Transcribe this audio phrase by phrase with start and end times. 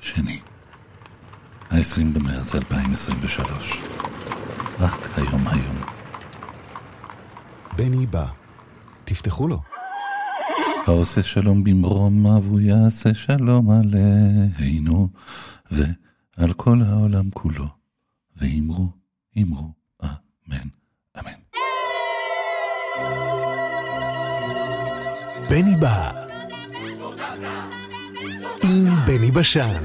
[0.00, 0.40] שני,
[1.70, 3.80] ה-20 במרץ 2023.
[4.78, 5.76] רק היום היום.
[7.76, 8.26] בני בא.
[9.04, 9.62] תפתחו לו.
[10.86, 15.08] העושה שלום במרום אב הוא יעשה שלום עלינו
[15.70, 17.66] ועל כל העולם כולו.
[18.36, 18.88] ואמרו,
[19.42, 19.72] אמרו,
[20.02, 20.68] אמן,
[21.18, 21.32] אמן.
[25.48, 26.25] בני בא.
[28.65, 29.83] עם בני בשן.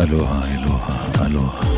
[0.00, 1.77] אלוהה, אלוהה, אלוהה.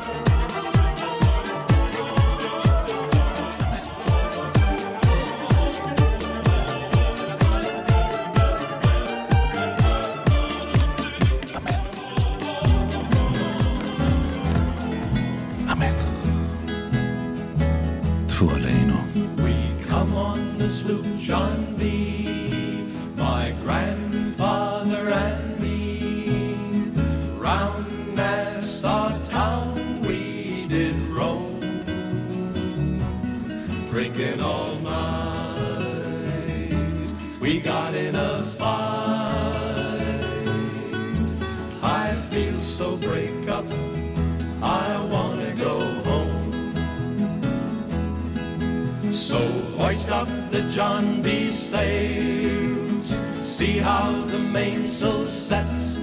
[50.71, 51.47] John B.
[51.47, 55.99] sails, see how the mainsail sets.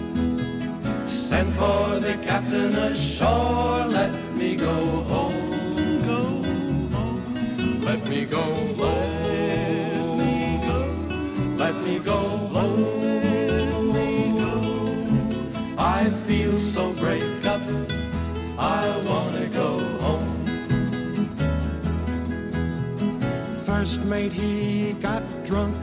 [1.06, 4.74] Send for the captain ashore, let me go
[5.08, 6.04] home.
[6.04, 6.20] Go
[6.94, 7.80] home.
[7.80, 8.42] Let me go
[8.76, 10.18] home.
[11.56, 12.18] Let me go
[12.52, 12.97] home.
[23.88, 25.74] First mate, he got drunk,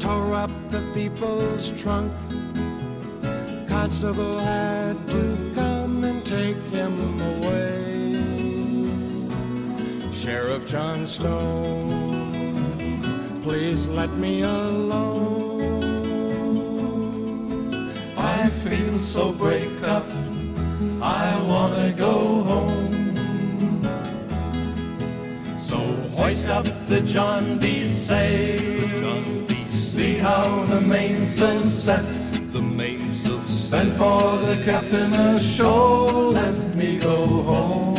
[0.00, 2.10] tore up the people's trunk.
[3.68, 8.22] Constable had to come and take him away.
[10.14, 12.32] Sheriff John Stone,
[13.42, 15.60] please let me alone.
[18.16, 20.06] I feel so break up.
[21.02, 22.75] I wanna go home.
[26.16, 27.86] Hoist up the John B.
[27.86, 29.46] sail.
[29.70, 32.30] See how the mainsail sets.
[32.52, 36.32] The mainsail Send for the captain ashore.
[36.32, 37.94] Let me go home.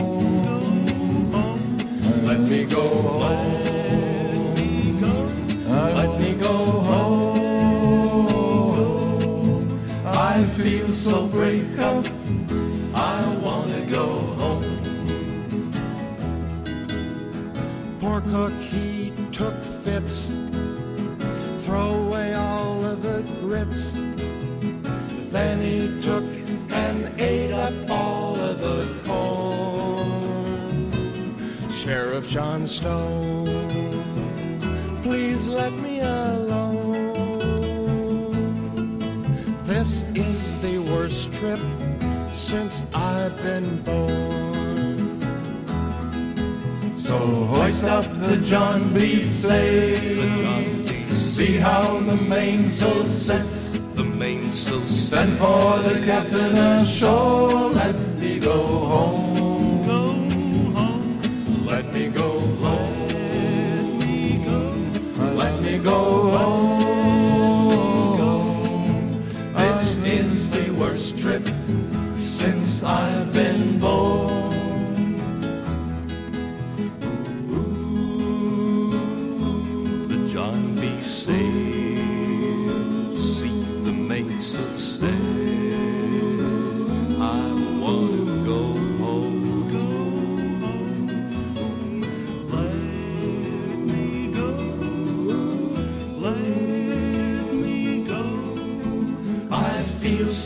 [2.25, 2.87] Let me go
[3.23, 4.55] home.
[5.99, 6.55] Let me go
[6.89, 7.37] home.
[10.05, 12.16] I feel so break up.
[18.07, 19.53] Poor cook, he took
[19.83, 20.31] fits,
[21.65, 23.91] throw away all of the grits.
[25.29, 26.23] Then he took
[26.71, 30.09] and ate up all of the corn.
[31.69, 33.45] Sheriff John Stone,
[35.03, 37.11] please let me alone.
[39.65, 41.59] This is the worst trip
[42.33, 44.46] since I've been born.
[47.07, 49.23] So hoist up the John B.
[49.23, 50.89] sails.
[51.35, 53.71] See how the mainsail sets.
[53.95, 57.71] The mainsail Send for the captain ashore.
[57.71, 58.57] Let me go
[58.91, 59.85] home.
[59.87, 60.01] Go
[60.75, 61.65] home.
[61.65, 63.99] Let me go home.
[65.37, 66.67] Let me go home.
[69.55, 71.47] This is the worst trip
[72.17, 73.46] since I've been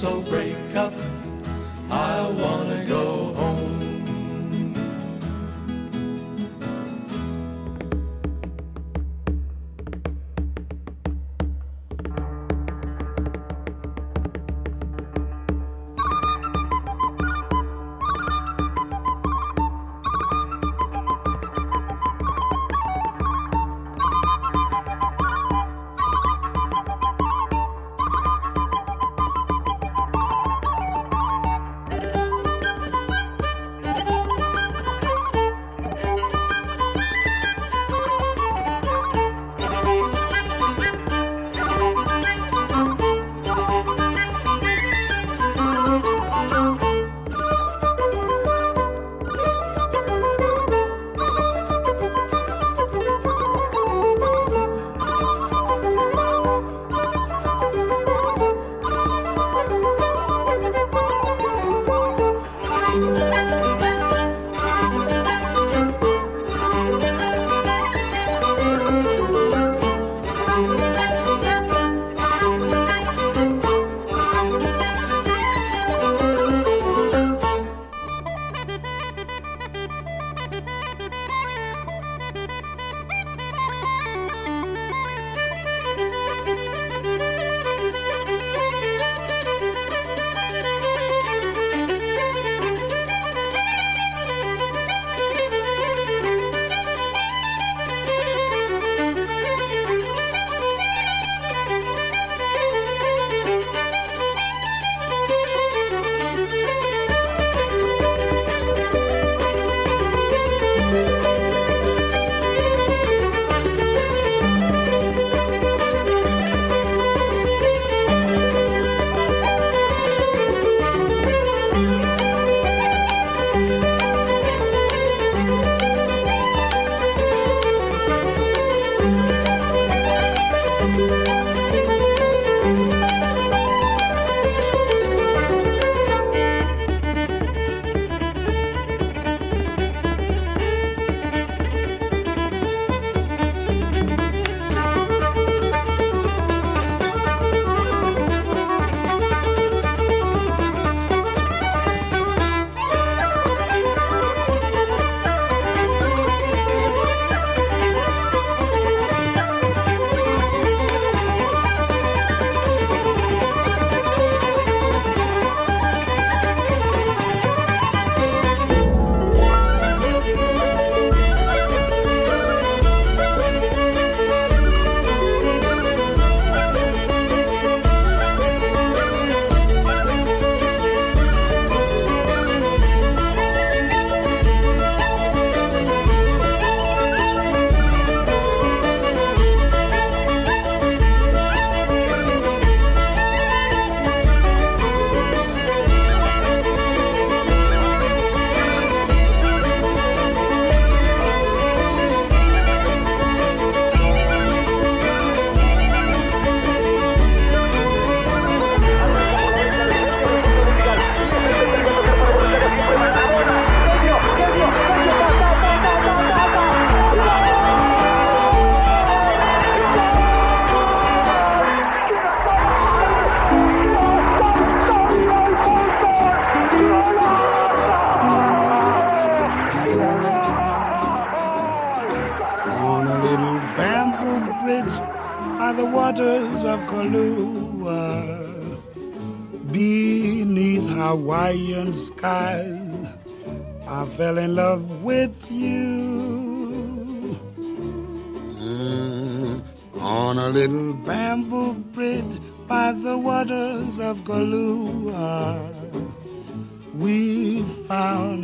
[0.01, 0.60] so brave.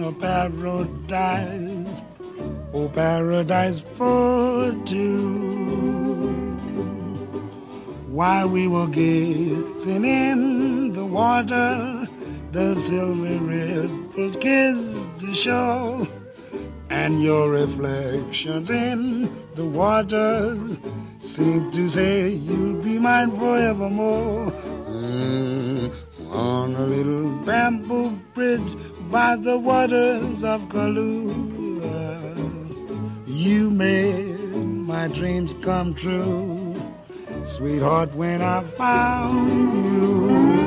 [0.08, 2.02] A paradise
[2.74, 5.38] Oh, paradise for two.
[8.08, 12.08] While we were gazing in the water,
[12.52, 16.08] the silver ripples kissed the shore,
[16.90, 20.58] and your reflections in the water
[21.20, 24.52] seemed to say you'll be mine forevermore.
[24.88, 25.94] Mm,
[26.32, 28.76] on a little bamboo bridge
[29.10, 32.18] by the waters of Kahlua.
[33.26, 36.76] You made my dreams come true,
[37.46, 40.67] sweetheart, when I found you.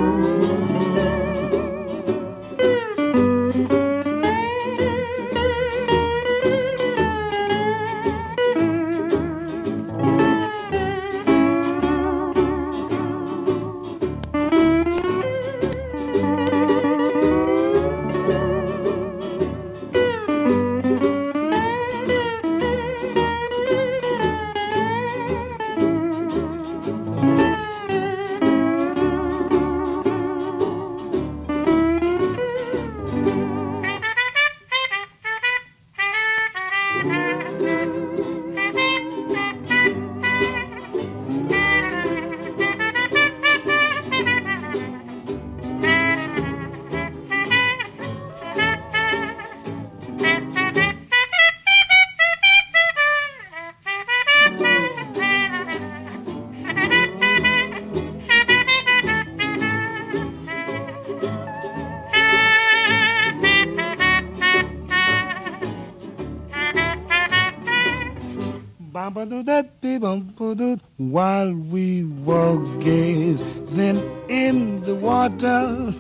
[69.45, 75.95] That do while we were gazing in the water,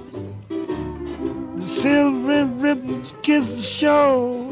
[0.48, 4.46] the silvery ribbons kiss the shore,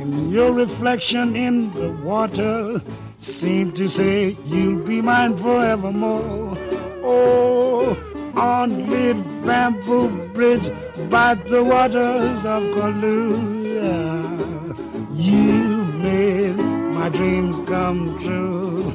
[0.00, 2.80] and your reflection in the water
[3.18, 6.56] seemed to say, You'll be mine forevermore.
[7.02, 7.94] Oh,
[8.36, 10.70] on little bamboo bridge
[11.10, 14.24] by the waters of Kaluya,
[15.12, 15.63] you
[17.03, 18.91] my dreams come true.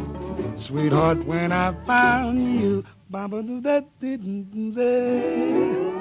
[0.57, 5.95] Sweetheart, when I found you, Baba do that didn't say.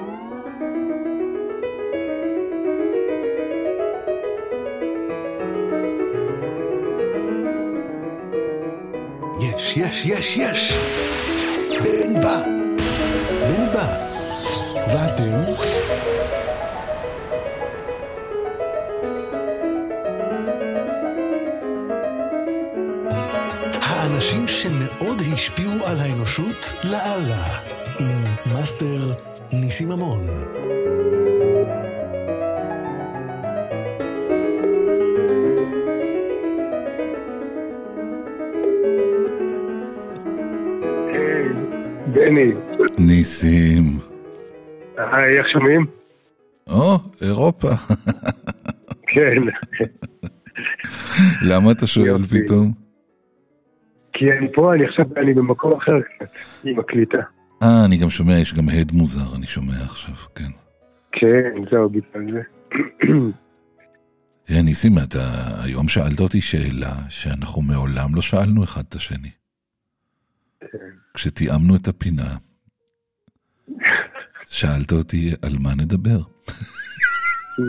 [9.40, 10.72] יש, יש, יש, יש!
[11.82, 12.42] בני בא!
[13.48, 13.86] בני בא!
[14.88, 15.67] ואתם?
[25.39, 27.43] השפיעו על האנושות לאללה,
[27.99, 28.17] עם
[28.53, 29.11] מאסטר
[29.53, 30.19] ניסים ממון.
[41.13, 41.49] היי,
[42.13, 42.51] בני,
[42.99, 43.99] ניסים.
[44.97, 45.85] היי, איך שומעים?
[46.67, 47.69] או, אירופה.
[49.07, 49.41] כן,
[51.41, 52.23] למה אתה שואל.
[52.23, 52.88] פתאום?
[54.19, 56.29] כי אני פה, אני עכשיו, אני במקום אחר קצת,
[56.63, 57.17] עם הקליטה.
[57.63, 60.51] אה, אני גם שומע, יש גם הד מוזר, אני שומע עכשיו, כן.
[61.11, 62.41] כן, זהו, בגלל זה.
[64.43, 65.19] תראה, ניסים, אתה
[65.63, 69.29] היום שאלת אותי שאלה שאנחנו מעולם לא שאלנו אחד את השני.
[71.13, 72.37] כשתיאמנו את הפינה,
[74.45, 76.19] שאלת אותי על מה נדבר.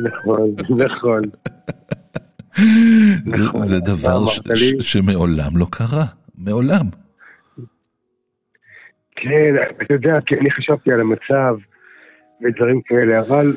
[0.05, 1.23] נכון, נכון.
[3.27, 4.25] זה, נכון, דבר
[4.81, 6.05] שמעולם לא קרה,
[6.45, 6.87] מעולם.
[9.17, 11.55] כן, אתה יודע, כי אני חשבתי על המצב
[12.45, 13.57] ודברים כאלה, אבל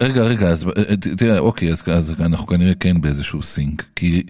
[0.00, 4.22] רגע, רגע, אז אה, ת- תראה, אוקיי, אז, אז אנחנו כנראה כן באיזשהו סינק, כי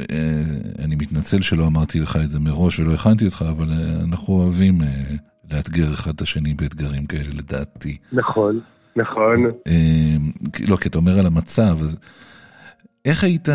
[0.00, 0.42] אה,
[0.84, 4.82] אני מתנצל שלא אמרתי לך את זה מראש ולא הכנתי אותך, אבל אה, אנחנו אוהבים
[4.82, 4.86] אה,
[5.50, 7.96] לאתגר אחד את השני באתגרים כאלה, לדעתי.
[8.12, 8.60] נכון,
[8.96, 9.44] נכון.
[9.66, 10.16] אה,
[10.68, 11.98] לא, כי אתה אומר על המצב, אז
[13.04, 13.48] איך היית,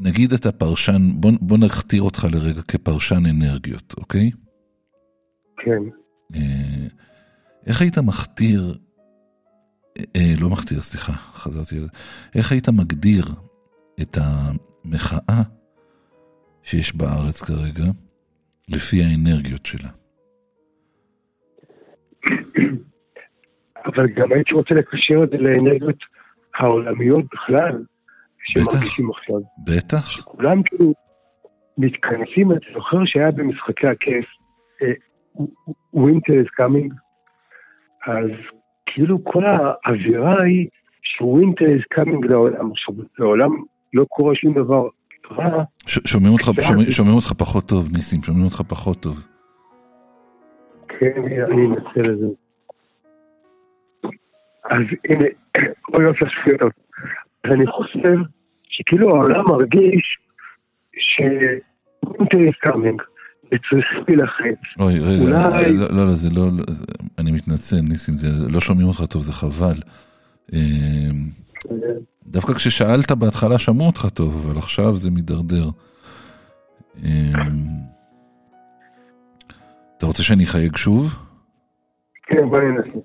[0.00, 4.30] נגיד אתה פרשן, בוא, בוא נכתיר אותך לרגע כפרשן אנרגיות, אוקיי?
[5.56, 5.82] כן.
[6.34, 6.86] אה,
[7.66, 8.78] איך היית מכתיר,
[9.98, 11.88] אה, אה, לא מכתיר, סליחה, חזרתי על זה,
[12.34, 13.24] איך היית מגדיר
[14.02, 15.42] את המחאה
[16.62, 17.84] שיש בארץ כרגע,
[18.68, 19.88] לפי האנרגיות שלה?
[23.86, 25.98] אבל גם הייתי רוצה לקשר את זה לאנרגיות
[26.54, 27.84] העולמיות בכלל,
[28.46, 29.36] שמרגישים עכשיו.
[29.58, 30.92] בטח, כולם כאילו
[31.78, 34.24] מתכנסים, אתה זוכר שהיה במשחקי הכיף,
[35.92, 36.94] ווינטר is coming,
[38.06, 38.30] אז
[38.86, 40.68] כאילו כל האווירה היא
[41.02, 42.70] שווינטר is coming לעולם.
[42.70, 43.50] עכשיו, לעולם
[43.94, 44.88] לא קורה שום דבר
[45.30, 46.62] רע, שומעים אותך, בסדר.
[46.62, 49.26] שומעים, שומעים אותך פחות טוב, ניסים, שומעים אותך פחות טוב.
[50.88, 51.22] כן,
[51.52, 52.26] אני אנסה לזה.
[54.64, 55.24] אז הנה,
[55.94, 56.24] אוי יופי.
[57.44, 58.16] אז אני חושב
[58.68, 60.18] שכאילו העולם מרגיש
[60.98, 63.02] ש-winter is coming,
[63.46, 64.60] וצריכים להילחץ.
[64.80, 66.46] אוי, רגע, אולי- לא, לא, לא, זה לא,
[67.18, 69.74] אני מתנצל, ניסים, זה, לא שומעים אותך טוב, זה חבל.
[70.54, 70.58] אה,
[72.26, 75.68] דווקא כששאלת בהתחלה שמעו אותך טוב, אבל עכשיו זה מידרדר.
[77.04, 77.10] אה,
[79.98, 81.14] אתה רוצה שאני אחייג שוב?
[82.26, 82.98] כן, בוא ננסה.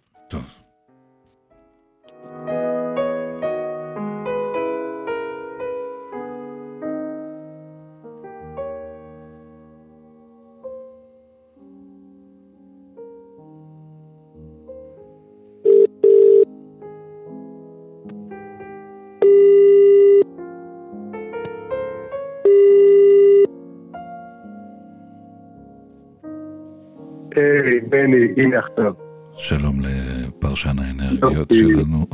[28.37, 28.93] הנה עכשיו.
[29.37, 31.51] שלום לפרשן האנרגיות.
[31.51, 32.05] שלנו.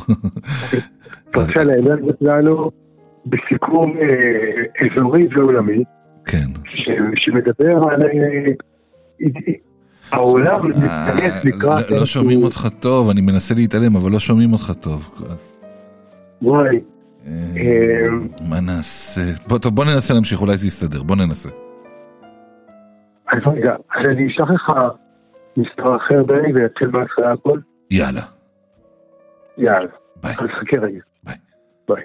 [1.34, 2.72] פרשה לאנרגיה שלנו
[3.26, 4.06] בסיכום אה,
[4.96, 5.84] אזורי ועולמי,
[6.26, 6.48] כן.
[6.66, 8.52] ש- שמדבר על אה,
[10.12, 11.90] העולם אה, מתכנס לקראת...
[11.92, 15.10] לא- לא שומעים אותך טוב, אני מנסה להתעלם, אבל לא שומעים אותך טוב.
[16.42, 16.80] וואי,
[17.28, 18.08] אה, אה,
[18.50, 19.22] מה נעשה?
[19.48, 21.50] בוא, טוב, בוא ננסה להמשיך, אולי זה יסתדר, בוא ננסה.
[23.32, 24.72] אז רגע, אז אני אשלח לך
[25.58, 27.60] מספר אחר בני ונתחיל בהתחלה הכל?
[27.92, 28.22] יאללה,
[29.58, 29.90] יאללה.
[30.24, 30.32] ביי.
[30.32, 31.02] אז חכה רגע.
[31.24, 31.36] ביי.
[31.90, 32.04] ביי.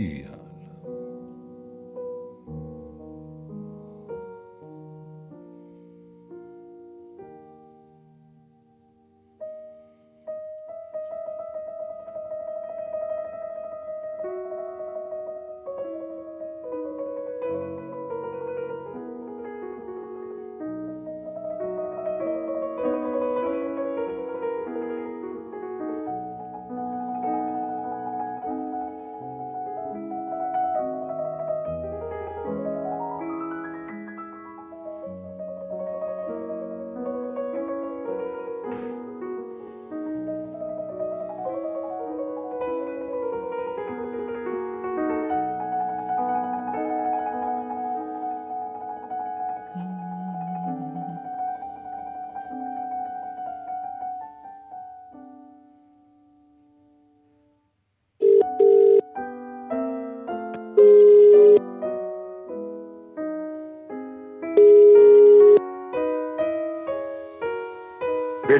[0.00, 0.39] 意啊。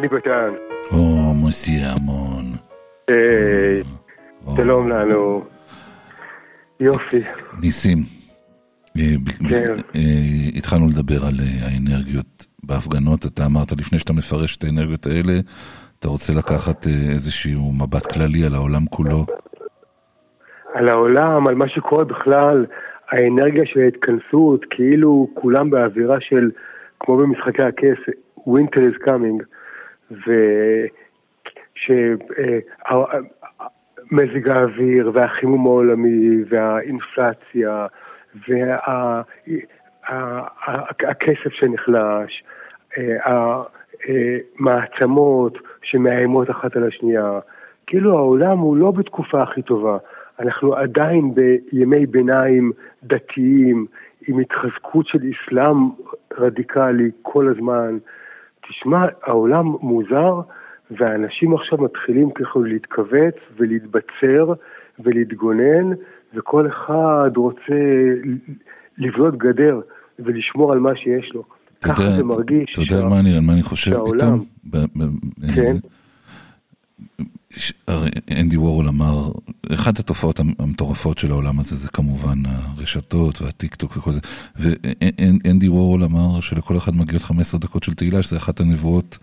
[0.01, 0.51] בני ביטן,
[0.93, 2.45] או, מוסי המון.
[3.09, 3.83] היי,
[4.57, 5.45] שלום לנו.
[6.81, 7.23] יופי.
[7.63, 7.99] ניסים,
[8.99, 9.03] אה,
[9.49, 9.75] כן.
[9.95, 10.01] אה,
[10.57, 13.27] התחלנו לדבר על אה, האנרגיות בהפגנות.
[13.27, 15.33] אתה אמרת לפני שאתה מפרש את האנרגיות האלה,
[15.99, 19.27] אתה רוצה לקחת איזשהו מבט כללי על העולם כולו.
[20.75, 22.67] על העולם, על מה שקורה בכלל,
[23.11, 26.51] האנרגיה של ההתכנסות, כאילו כולם באווירה של,
[27.01, 29.60] כמו במשחקי הכס, winter is coming,
[34.11, 37.87] ומזג האוויר והחימום העולמי והאינפלציה
[40.09, 42.45] והכסף שנחלש,
[42.99, 43.63] אה,
[44.59, 47.39] המעצמות שמאיימות אחת על השנייה,
[47.87, 49.99] כאילו העולם הוא לא בתקופה הכי טובה.
[50.41, 52.73] אנחנו עדיין בימי ביניים
[53.05, 53.87] דתיים,
[54.29, 55.77] עם התחזקות של אסלאם
[56.39, 57.99] רדיקלי כל הזמן.
[58.71, 60.41] תשמע, העולם מוזר,
[60.91, 64.53] ואנשים עכשיו מתחילים ככה להתכווץ ולהתבצר
[64.99, 65.91] ולהתגונן,
[66.35, 67.75] וכל אחד רוצה
[68.99, 69.81] לבנות גדר
[70.19, 71.45] ולשמור על מה שיש לו.
[71.79, 72.73] אתה ככה זה מרגיש.
[72.73, 75.11] אתה יודע על מה אני, חושב שהעולם- פתאום?
[75.55, 75.77] כן.
[78.31, 79.33] אנדי וורול אמר,
[79.75, 84.21] אחת התופעות המ- המטורפות של העולם הזה זה כמובן הרשתות והטיק טוק וכל זה,
[84.57, 89.19] ואנדי וורול אמר שלכל אחד מגיעות 15 דקות של תהילה, שזה אחת הנבואות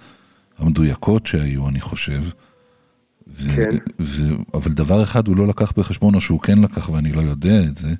[0.57, 2.23] המדויקות שהיו, אני חושב.
[3.27, 3.77] ו- כן.
[3.99, 7.63] ו- אבל דבר אחד הוא לא לקח בחשבון, או שהוא כן לקח ואני לא יודע
[7.63, 7.93] את זה,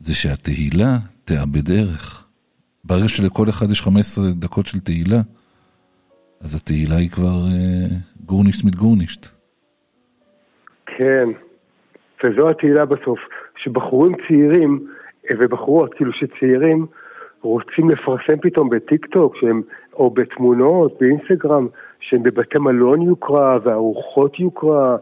[0.00, 2.24] זה שהתהילה תאבד ערך.
[2.84, 5.20] ברגע שלכל אחד יש 15 דקות של תהילה,
[6.44, 9.26] אז התהילה היא כבר אה, גורנישט מיט גורנישט.
[10.86, 11.28] כן,
[12.24, 13.18] וזו התהילה בסוף,
[13.56, 14.86] שבחורים צעירים
[15.30, 16.86] אה, ובחורות, כאילו שצעירים,
[17.42, 21.68] רוצים לפרסם פתאום בטיק טוק, שהם, או בתמונות, באינסטגרם,
[22.00, 24.96] שהם בבתי מלון יוקרה, וארוחות יוקרה,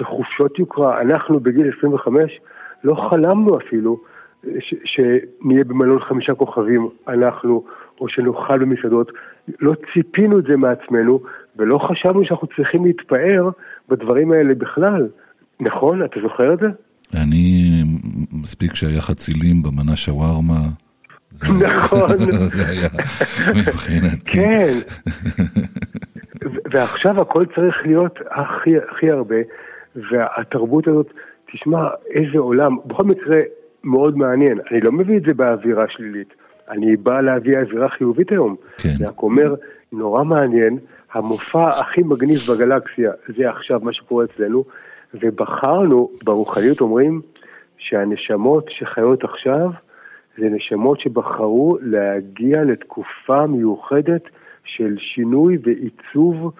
[0.00, 1.00] וחופשות יוקרה.
[1.00, 2.40] אנחנו בגיל 25
[2.84, 4.00] לא חלמנו אפילו
[4.46, 7.64] אה, ש, שנהיה במלון חמישה כוכבים, אנחנו,
[8.00, 9.12] או שנאכל במסעדות.
[9.60, 11.20] לא ציפינו את זה מעצמנו,
[11.56, 13.50] ולא חשבנו שאנחנו צריכים להתפאר
[13.88, 15.08] בדברים האלה בכלל.
[15.60, 16.04] נכון?
[16.04, 16.66] אתה זוכר את זה?
[17.22, 17.82] אני,
[18.42, 20.60] מספיק שהיה חצילים במנה שווארמה.
[21.42, 22.18] נכון.
[22.56, 22.88] זה היה
[23.50, 24.32] מבחינתי.
[24.32, 24.78] כן.
[26.72, 29.36] ועכשיו הכל צריך להיות הכי, הכי הרבה,
[29.96, 31.12] והתרבות הזאת,
[31.52, 33.40] תשמע, איזה עולם, בכל מקרה
[33.84, 34.58] מאוד מעניין.
[34.70, 36.34] אני לא מביא את זה באווירה שלילית,
[36.70, 38.56] אני בא להביא אווירה חיובית היום.
[38.78, 38.88] כן.
[38.98, 39.54] אני רק אומר,
[39.92, 40.78] נורא מעניין,
[41.12, 44.64] המופע הכי מגניב בגלקסיה זה עכשיו מה שקורה אצלנו,
[45.14, 47.20] ובחרנו, ברוחניות אומרים
[47.78, 49.70] שהנשמות שחיות עכשיו,
[50.38, 54.22] זה נשמות שבחרו להגיע לתקופה מיוחדת
[54.64, 56.52] של שינוי ועיצוב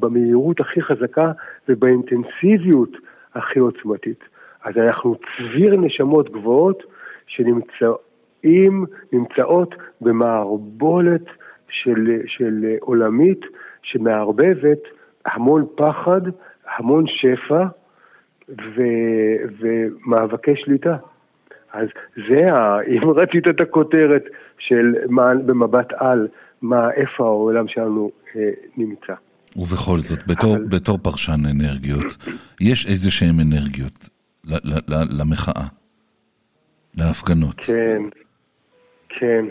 [0.00, 1.32] במהירות הכי חזקה
[1.68, 2.90] ובאינטנסיביות
[3.34, 4.24] הכי עוצמתית.
[4.64, 6.82] אז אנחנו צביר נשמות גבוהות
[8.42, 11.24] שנמצאים, נמצאות במערבולת
[11.70, 13.40] של, של עולמית
[13.82, 14.78] שמערבבת
[15.26, 16.20] המון פחד,
[16.78, 17.64] המון שפע
[18.48, 18.82] ו,
[19.60, 20.96] ומאבקי שליטה.
[21.72, 21.88] אז
[22.28, 24.24] זה, ה, אם רצית את הכותרת
[24.58, 26.28] של מה, במבט על,
[26.62, 29.12] מה, איפה העולם שלנו אה, נמצא.
[29.56, 32.16] ובכל זאת, בתור, אבל- בתור פרשן אנרגיות,
[32.60, 34.08] יש איזה שהן אנרגיות
[34.44, 35.66] ל- ל- ל- למחאה,
[36.94, 38.02] להפגנות, כן,
[39.08, 39.44] כן,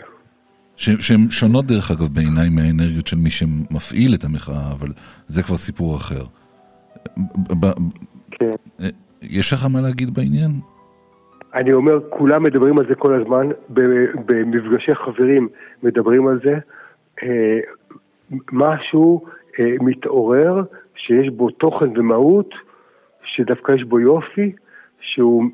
[0.76, 4.88] ש- שהן שונות דרך אגב בעיניי מהאנרגיות של מי שמפעיל את המחאה, אבל
[5.26, 6.22] זה כבר סיפור אחר.
[7.60, 7.78] ב-
[8.30, 8.54] כן.
[9.22, 10.50] יש לך מה להגיד בעניין?
[11.54, 13.48] אני אומר, כולם מדברים על זה כל הזמן,
[14.26, 15.48] במפגשי חברים
[15.82, 16.54] מדברים על זה.
[17.22, 17.58] אה,
[18.52, 19.24] משהו
[19.60, 20.62] אה, מתעורר
[20.96, 22.50] שיש בו תוכן ומהות,
[23.24, 24.52] שדווקא יש בו יופי,
[25.00, 25.44] שהוא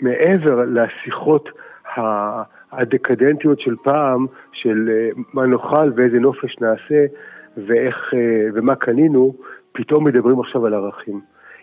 [0.00, 1.48] מעבר לשיחות
[1.96, 2.42] ה-
[2.78, 7.06] הדקדנטיות של פעם, של אה, מה נאכל ואיזה נופש נעשה
[7.56, 9.34] ואיך, אה, ומה קנינו,
[9.72, 11.20] פתאום מדברים עכשיו על ערכים.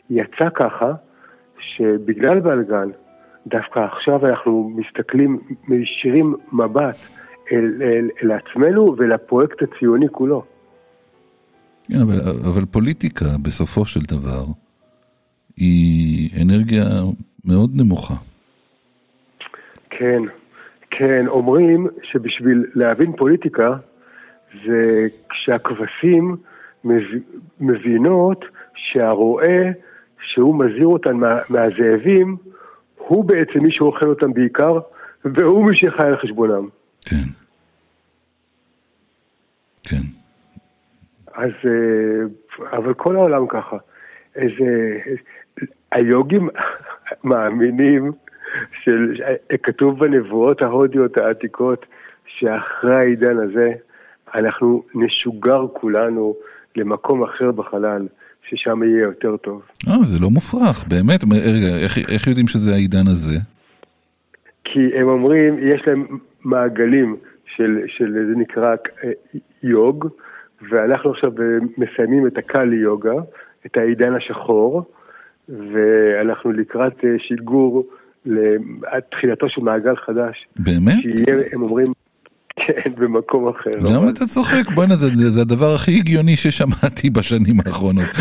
[0.10, 0.94] יצא ככה
[1.60, 2.90] שבגלל בלגן,
[3.48, 6.96] דווקא עכשיו אנחנו מסתכלים, מישירים מבט
[7.52, 10.44] אל, אל, אל עצמנו ולפרויקט הציוני כולו.
[11.88, 12.20] כן, אבל,
[12.54, 14.44] אבל פוליטיקה בסופו של דבר
[15.58, 16.84] היא אנרגיה
[17.46, 18.14] מאוד נמוכה.
[19.90, 20.22] כן,
[21.02, 23.76] כן, אומרים שבשביל להבין פוליטיקה
[24.66, 26.36] זה כשהכבשים
[26.84, 27.22] מב-
[27.60, 29.72] מבינות שהרועה
[30.22, 32.38] שהוא מזהיר אותן מה, מהזאבים,
[32.98, 34.80] הוא בעצם מי שאוכל אותם בעיקר,
[35.26, 36.68] והוא מי שחי על חשבונם.
[37.06, 37.16] כן.
[39.84, 40.02] כן.
[41.34, 42.24] אז, אה,
[42.78, 43.78] אבל כל העולם ככה.
[44.36, 44.98] איזה,
[45.92, 46.50] היוגים
[47.24, 48.12] מאמינים,
[48.84, 49.14] של,
[49.64, 51.86] כתוב בנבואות ההודיות העתיקות,
[52.26, 53.72] שאחרי העידן הזה,
[54.36, 56.36] אנחנו נשוגר כולנו
[56.76, 58.08] למקום אחר בחלל,
[58.50, 59.62] ששם יהיה יותר טוב.
[59.88, 61.24] אה, זה לא מופרך, באמת.
[61.24, 63.38] רגע, איך, איך יודעים שזה העידן הזה?
[64.64, 66.08] כי הם אומרים, יש להם
[66.44, 67.16] מעגלים
[67.56, 69.12] של, של זה נקרא אה,
[69.64, 70.08] יוג,
[70.72, 71.32] ואנחנו עכשיו
[71.78, 73.16] מסיימים את הקאלי יוגה,
[73.66, 74.84] את העידן השחור,
[75.50, 77.16] ואנחנו לקראת אה,
[78.26, 78.36] שיגור
[78.98, 80.46] לתחילתו של מעגל חדש.
[80.60, 80.94] באמת?
[81.02, 81.94] שיהיה, הם אומרים,
[82.56, 83.94] כן, במקום אחר.
[83.94, 84.72] למה אתה צוחק?
[84.76, 88.08] בוא'נה, זה, זה הדבר הכי הגיוני ששמעתי בשנים האחרונות.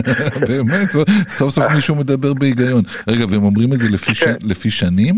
[0.48, 0.90] באמת,
[1.28, 2.82] סוף סוף מישהו מדבר בהיגיון.
[3.08, 4.24] רגע, והם אומרים את זה לפי, ש...
[4.42, 5.14] לפי שנים?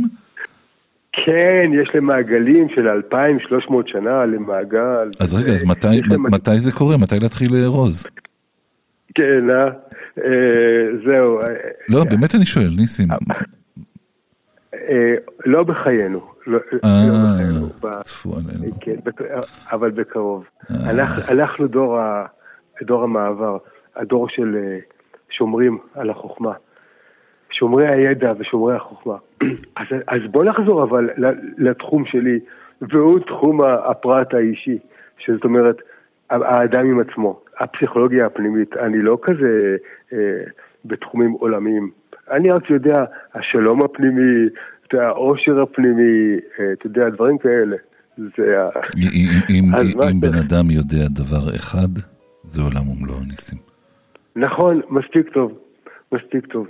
[1.13, 5.11] כן, יש להם מעגלים של 2,300 שנה למעגל.
[5.21, 6.97] אז רגע, אז אה, מתי, מתי זה קורה?
[6.97, 8.07] מתי להתחיל לארוז?
[9.15, 9.71] כן, אה?
[10.25, 11.41] אה, זהו.
[11.41, 11.47] אה,
[11.89, 13.09] לא, באמת אני שואל, ניסים.
[14.75, 15.15] אה,
[15.47, 16.21] לא בחיינו.
[19.73, 20.45] אבל בקרוב.
[20.71, 21.23] אנחנו-
[22.83, 23.59] דור המעבר,
[23.97, 24.57] הדור של
[25.31, 26.53] שומרים על החוכמה.
[27.51, 29.17] שומרי הידע ושומרי החוכמה.
[29.77, 31.09] אז, אז בוא נחזור אבל
[31.59, 32.41] לתחום שלי,
[32.83, 34.79] והוא תחום הפרט האישי,
[35.19, 35.77] שזאת אומרת,
[36.31, 38.77] האדם עם עצמו, הפסיכולוגיה הפנימית.
[38.77, 39.77] אני לא כזה
[40.13, 40.19] אה,
[40.85, 41.91] בתחומים עולמיים.
[42.31, 44.49] אני רק יודע, השלום הפנימי,
[44.93, 47.77] העושר הפנימי, אה, אתה יודע, דברים כאלה.
[48.17, 48.69] זה ה...
[49.51, 51.89] אם- בן אדם יודע דבר אחד,
[52.43, 53.59] זה עולם ומלואו, ניסים.
[54.37, 55.59] נכון, מספיק טוב,
[56.13, 56.67] מספיק טוב.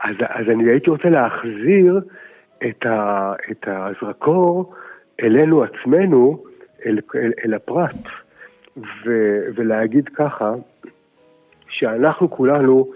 [0.00, 2.00] אז, אז אני הייתי רוצה להחזיר
[2.68, 4.74] את, ה, את הזרקור
[5.22, 6.44] אלינו עצמנו,
[6.86, 7.96] אל, אל, אל הפרט,
[8.76, 9.10] ו,
[9.54, 10.54] ולהגיד ככה,
[11.68, 12.90] שאנחנו כולנו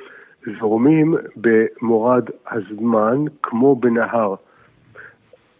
[0.60, 4.34] זורמים במורד הזמן כמו בנהר.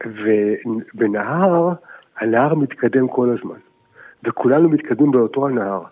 [0.07, 1.72] ובנהר,
[2.18, 3.59] הנהר מתקדם כל הזמן,
[4.24, 5.83] וכולנו מתקדמים באותו הנהר.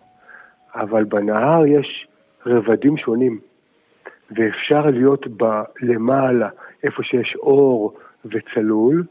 [0.74, 2.06] אבל בנהר יש
[2.46, 3.38] רבדים שונים.
[4.30, 5.26] ואפשר להיות
[5.80, 6.48] למעלה,
[6.82, 9.04] איפה שיש אור וצלול,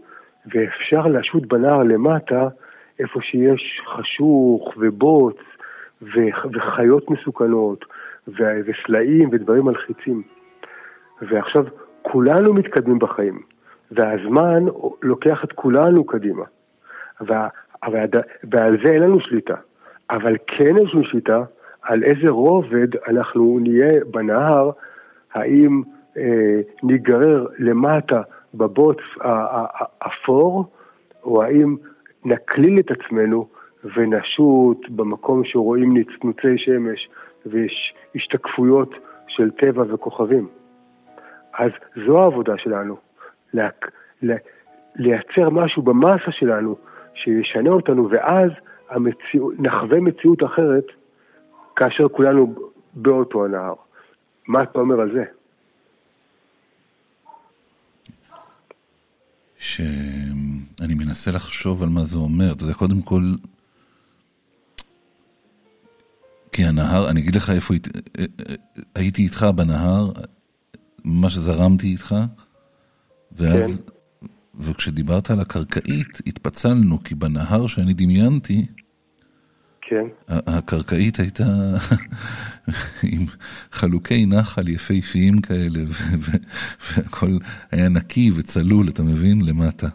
[0.46, 2.48] ואפשר לשוט בנהר למטה,
[3.00, 5.38] איפה שיש חשוך ובוץ
[6.02, 7.86] וחיות מסוכנות
[8.28, 10.24] וסלעים ודברים מלחיצים.
[11.22, 11.66] ועכשיו,
[12.02, 13.42] כולנו מתקדמים בחיים,
[13.92, 14.66] והזמן
[15.02, 16.44] לוקח את כולנו קדימה.
[18.44, 19.56] ועל זה אין לנו שליטה.
[20.10, 21.44] אבל כן יש לנו שליטה
[21.82, 24.72] על איזה רובד אנחנו נהיה בנהר,
[25.34, 25.82] האם
[26.18, 28.22] אה, ניגרר למטה
[28.54, 30.66] בבוץ האפור,
[31.24, 31.76] או האם
[32.26, 33.48] נקליל את עצמנו
[33.96, 37.10] ונשוט במקום שרואים נצנוצי שמש
[37.46, 38.94] ויש השתקפויות
[39.28, 40.48] של טבע וכוכבים.
[41.54, 41.72] אז
[42.06, 42.98] זו העבודה שלנו,
[43.54, 43.70] לה,
[44.22, 44.36] לה,
[44.96, 46.76] לייצר משהו במסה שלנו
[47.14, 48.52] שישנה אותנו, ואז
[48.90, 50.86] המציאו, נחווה מציאות אחרת
[51.76, 52.56] כאשר כולנו
[52.94, 53.74] באותו הנהר.
[54.48, 55.24] מה אתה אומר על זה?
[60.86, 62.52] שאני מנסה לחשוב על מה זה אומר.
[62.52, 63.34] אתה יודע, קודם כל,
[66.52, 67.90] כי הנהר, אני אגיד לך איפה הייתי,
[68.96, 70.12] הייתי איתך בנהר,
[71.06, 72.16] ממש זרמתי איתך,
[73.32, 74.28] ואז, כן.
[74.60, 78.66] וכשדיברת על הקרקעית, התפצלנו, כי בנהר שאני דמיינתי,
[79.82, 80.06] כן.
[80.28, 81.76] הקרקעית הייתה
[83.12, 83.26] עם
[83.72, 85.80] חלוקי נחל יפהפיים כאלה,
[86.98, 87.38] והכל
[87.72, 89.42] היה נקי וצלול, אתה מבין?
[89.42, 89.88] למטה.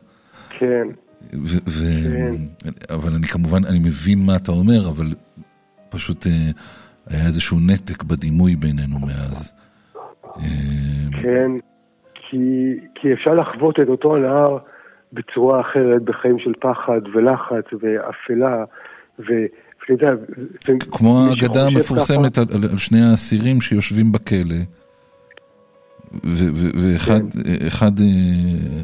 [0.60, 0.88] כן.
[1.30, 2.34] כן.
[2.90, 5.06] אבל אני כמובן, אני מבין מה אתה אומר, אבל
[5.88, 6.32] פשוט אה,
[7.06, 9.52] היה איזשהו נתק בדימוי בינינו מאז.
[10.26, 10.42] אה,
[11.22, 11.50] כן,
[12.14, 12.36] כי,
[12.94, 14.58] כי אפשר לחוות את אותו הנהר
[15.12, 18.64] בצורה אחרת, בחיים של פחד ולחץ ואפלה,
[19.18, 19.32] ו...
[20.92, 24.56] כמו האגדה המפורסמת על, על שני האסירים שיושבים בכלא,
[26.24, 27.66] ואחד, כן.
[27.66, 28.82] אחד, אה,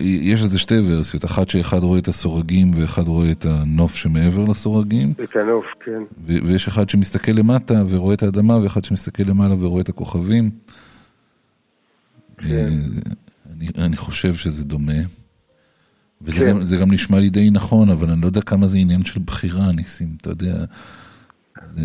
[0.00, 5.12] יש לזה שתי ורסיות, אחת שאחד רואה את הסורגים ואחד רואה את הנוף שמעבר לסורגים.
[5.12, 6.02] את הנוף, כן.
[6.26, 10.50] ויש אחד שמסתכל למטה ורואה את האדמה, ואחד שמסתכל למעלה ורואה את הכוכבים.
[12.38, 12.46] כן.
[12.46, 12.68] אה,
[13.56, 15.02] אני, אני חושב שזה דומה.
[16.22, 16.50] וזה כן.
[16.50, 19.72] גם, גם נשמע לי די נכון, אבל אני לא יודע כמה זה עניין של בחירה,
[19.72, 20.64] ניסים, אתה יודע.
[21.62, 21.82] זה...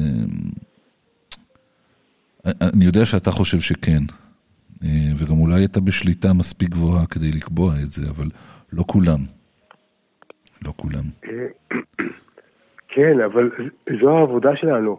[2.45, 4.26] אני יודע שאתה חושב שכן, אה,
[5.17, 8.25] וגם אולי אתה בשליטה מספיק גבוהה כדי לקבוע את זה, אבל
[8.73, 9.19] לא כולם.
[10.65, 11.03] לא כולם.
[12.93, 13.51] כן, אבל
[14.01, 14.97] זו העבודה שלנו,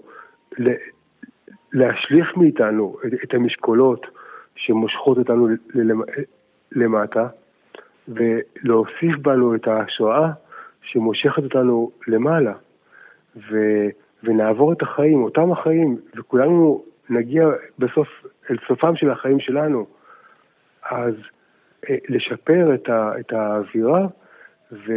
[1.72, 4.06] להשליך מאיתנו את המשקולות
[4.56, 5.48] שמושכות אותנו
[6.72, 7.28] למטה,
[8.08, 10.30] ולהוסיף בנו את השואה
[10.82, 12.52] שמושכת אותנו למעלה,
[13.36, 13.56] ו,
[14.22, 18.08] ונעבור את החיים, אותם החיים, וכולנו נגיע בסוף,
[18.50, 19.86] אל סופם של החיים שלנו.
[20.90, 21.14] אז
[21.90, 24.06] אה, לשפר את, ה, את האווירה,
[24.72, 24.92] ו,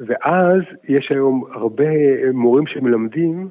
[0.00, 1.84] ואז יש היום הרבה
[2.32, 3.48] מורים שמלמדים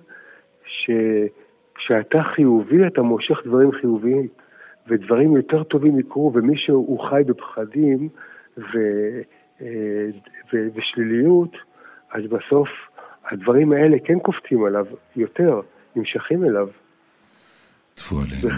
[0.65, 4.27] שכשאתה חיובי אתה מושך דברים חיוביים,
[4.87, 8.09] ודברים יותר טובים יקרו, ומי שהוא חי בפחדים,
[8.57, 8.77] ו,
[9.61, 10.07] אה,
[10.53, 11.57] ו, ושליליות,
[12.11, 12.69] אז בסוף
[13.25, 15.61] הדברים האלה כן קופצים עליו יותר,
[15.95, 16.67] נמשכים אליו.
[17.99, 18.49] טפו עלינו.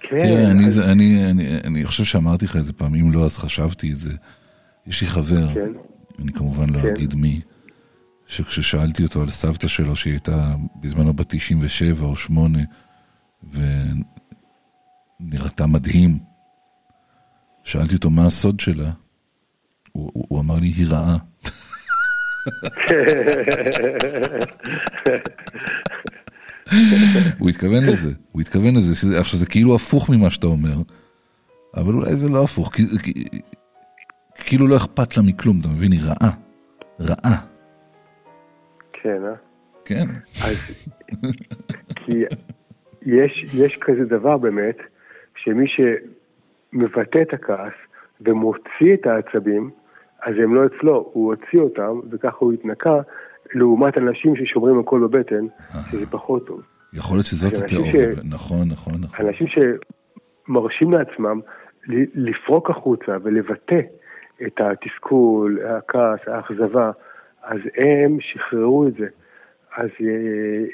[0.00, 0.16] כן.
[0.18, 0.78] תראה, אני, אז...
[0.78, 4.10] אני, אני, אני חושב שאמרתי לך את זה פעם, אם לא, אז חשבתי את זה.
[4.86, 5.72] יש לי חבר, כן.
[6.22, 6.88] אני כמובן לא כן.
[6.88, 7.40] אגיד מי,
[8.26, 12.58] שכששאלתי אותו על סבתא שלו, שהיא הייתה בזמנו בת 97 או 8,
[15.20, 16.18] ונראתה מדהים,
[17.64, 18.90] שאלתי אותו מה הסוד שלה,
[19.92, 21.16] הוא, הוא, הוא אמר לי, היא רעה.
[27.38, 30.76] הוא התכוון לזה, הוא התכוון לזה, שזה, עכשיו זה כאילו הפוך ממה שאתה אומר,
[31.76, 33.24] אבל אולי זה לא הפוך, כי, כי,
[34.34, 35.92] כאילו לא אכפת לה מכלום, אתה מבין?
[35.92, 36.30] היא רעה,
[37.00, 37.36] רעה.
[38.92, 39.34] כן, אה?
[39.84, 40.06] כן.
[40.44, 40.56] אז,
[41.94, 42.12] כי
[43.02, 44.76] יש, יש כזה דבר באמת,
[45.36, 45.80] שמי ש...
[46.72, 47.72] מבטא את הכעס
[48.20, 49.70] ומוציא את העצבים,
[50.22, 53.00] אז הם לא אצלו, הוא הוציא אותם, וככה הוא התנקה,
[53.54, 55.46] לעומת אנשים ששומרים הכל בבטן,
[55.90, 56.60] שזה פחות טוב.
[56.92, 58.18] יכול להיות שזאת התיאוריה, ש...
[58.30, 59.26] נכון, נכון, נכון.
[59.26, 61.40] אנשים שמרשים לעצמם
[62.14, 63.80] לפרוק החוצה ולבטא
[64.46, 66.90] את התסכול, הכעס, האכזבה,
[67.42, 69.06] אז הם שחררו את זה.
[69.76, 70.64] אז אה,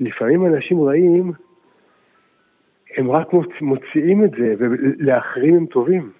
[0.00, 1.32] לפעמים אנשים רעים,
[2.96, 3.28] הם רק
[3.60, 6.10] מוציאים את זה, ולאחרים הם טובים.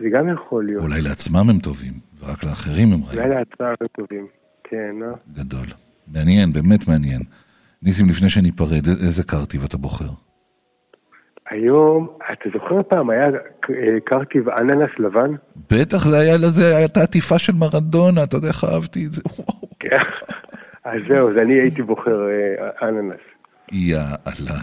[0.00, 0.84] זה גם יכול להיות.
[0.84, 3.18] אולי לעצמם הם טובים, ורק לאחרים הם רעים.
[3.18, 4.26] אולי לעצמם הם טובים,
[4.72, 5.14] כן, אה?
[5.32, 5.66] גדול.
[6.08, 7.22] מעניין, באמת מעניין.
[7.82, 10.10] ניסים, לפני שניפרד, איזה קרטיב אתה בוחר?
[11.50, 15.30] היום, אתה זוכר פעם היה אה, קרטיב אננס לבן?
[15.70, 19.68] בטח זה היה לזה, הייתה עטיפה של מרדונה, אתה יודע איך אהבתי את זה, וואו.
[19.80, 19.96] כן.
[20.84, 23.20] אז זהו, אז אני הייתי בוחר אה, אננס.
[23.72, 24.60] יאללה.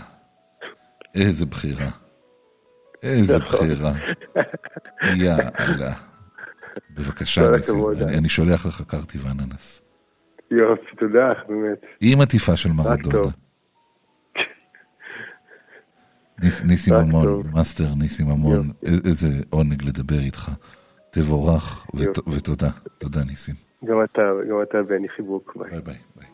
[1.15, 1.89] איזה בחירה.
[3.03, 3.59] איזה נכון.
[3.59, 3.91] בחירה.
[5.15, 5.93] יאללה.
[6.97, 7.83] בבקשה, ניסים.
[8.17, 9.88] אני שולח לך קרטיב אננס.
[10.51, 11.85] יופי, תודה, באמת.
[12.01, 13.29] עם עטיפה של מראדונה.
[16.41, 17.43] ניס- ניסים ממון.
[17.53, 18.69] מאסטר ניסים ממון,
[19.07, 20.51] איזה עונג לדבר איתך.
[21.11, 22.27] תבורך ות-.
[22.27, 22.69] ותודה.
[22.97, 23.55] תודה ניסים.
[23.85, 25.57] גם אתה, גם אתה, בני, חיבוק.
[25.57, 25.69] ביי.
[25.71, 25.95] ביי ביי.
[26.15, 26.27] ביי.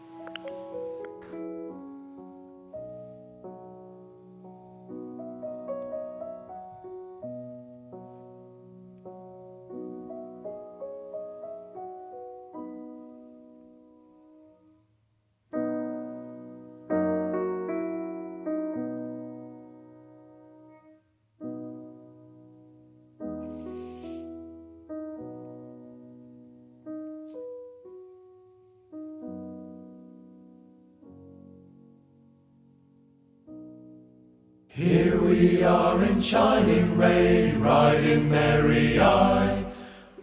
[36.26, 39.64] Shining rain, riding merry eye,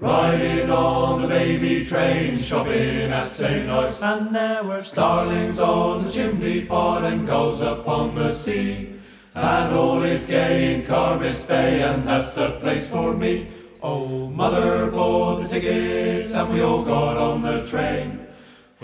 [0.01, 3.71] riding on the baby train, shopping at St.
[3.71, 4.03] Ives.
[4.03, 8.95] And there were starlings on the chimney pot and gulls upon the sea.
[9.37, 13.47] And all is gay in Carbis Bay, and that's the place for me.
[13.81, 18.22] Oh, mother bought the tickets, and we all got on the train.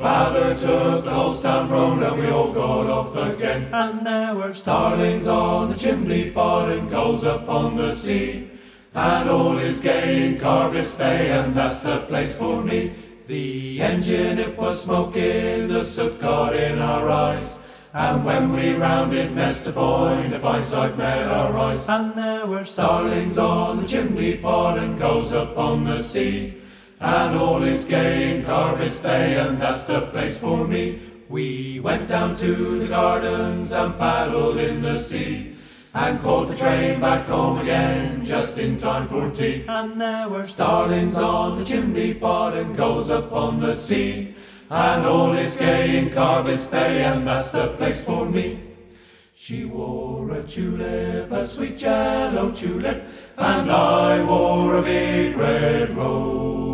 [0.00, 3.68] Father took the Holstown road and we all got off again.
[3.72, 8.48] And there were starlings on the chimney pot and gulls upon the sea.
[8.94, 12.94] And all is gay in Carbis Bay and that's the place for me.
[13.26, 17.58] The engine it was smoking, the soot got in our eyes.
[17.92, 21.88] And when we rounded Mester Point, a fine sight met our eyes.
[21.88, 26.54] And there were starlings on the chimney pot and gulls upon the sea.
[27.00, 31.00] And all is gay in Carbis Bay, and that's the place for me.
[31.28, 35.54] We went down to the gardens and paddled in the sea.
[35.94, 39.64] And caught the train back home again, just in time for tea.
[39.68, 44.34] And there were starlings on the chimney pot and gulls upon the sea.
[44.70, 48.60] And all is gay in Carbis Bay, and that's the place for me.
[49.34, 53.04] She wore a tulip, a sweet yellow tulip,
[53.38, 56.67] and I wore a big red rose.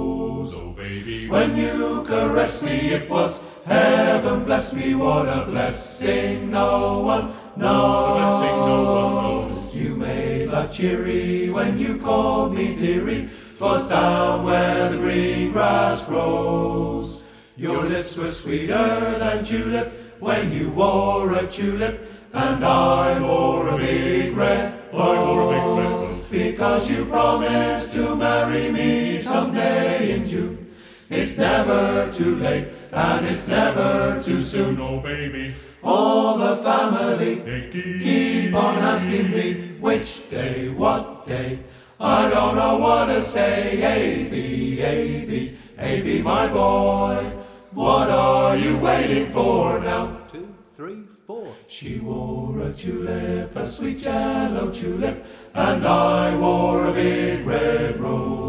[1.34, 8.14] When you caressed me, it was heaven bless me, what a blessing no one knows.
[8.18, 9.74] blessing no one knows.
[9.74, 13.28] You made life cheery when you called me dearie.
[13.58, 17.24] 'Twas down where the green grass grows.
[17.56, 21.96] Your lips were sweeter than tulip when you wore a tulip,
[22.32, 26.16] and I wore a big red rose.
[26.30, 30.63] Because you promised to marry me someday in June.
[31.10, 35.54] It's never too late, and it's never too soon, oh baby.
[35.82, 41.58] All the family they keep on asking me which day, what day.
[42.00, 43.82] I don't know what to say.
[43.82, 47.32] A B A B A B, my boy.
[47.72, 50.20] What are you waiting for now?
[50.32, 51.54] Two, three, four.
[51.68, 58.43] She wore a tulip, a sweet yellow tulip, and I wore a big red rose.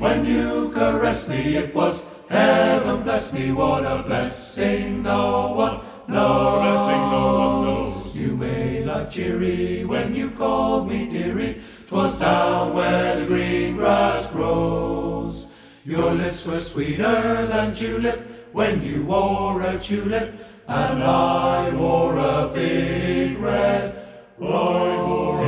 [0.00, 3.52] When you caressed me, it was heaven bless me.
[3.52, 5.02] What a blessing!
[5.02, 8.16] No one, no blessing, no one knows.
[8.16, 11.60] You made life cheery when you called me dearie.
[11.86, 15.48] 'Twas down where the green grass grows.
[15.84, 18.20] Your lips were sweeter than tulip
[18.52, 20.32] when you wore a tulip,
[20.66, 24.00] and I wore a big red.
[24.40, 25.39] I wore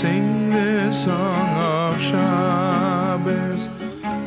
[0.00, 3.68] sing this song of Shabbos.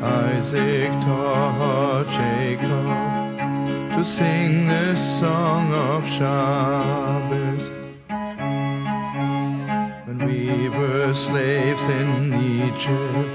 [0.03, 7.71] Isaac taught Jacob to sing this song of Shabbos.
[10.05, 13.34] When we were slaves in Egypt,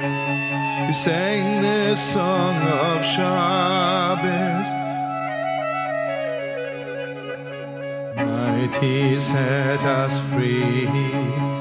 [0.87, 2.55] we sang this song
[2.87, 4.69] of Shabbos.
[8.15, 11.58] Mighty set us free.